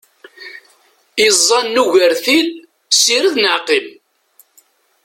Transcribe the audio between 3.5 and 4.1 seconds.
qqim!